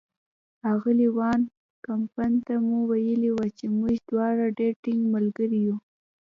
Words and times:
اغلې 0.73 1.07
وان 1.17 1.41
کمپن 1.85 2.31
ته 2.45 2.53
مو 2.67 2.79
ویلي 2.89 3.29
وو 3.33 3.45
چې 3.57 3.65
موږ 3.77 3.95
دواړه 4.09 4.45
ډېر 4.59 4.73
ټینګ 4.83 5.01
ملګري 5.15 5.59
یو. 5.67 5.77